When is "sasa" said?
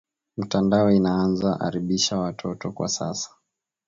2.87-3.29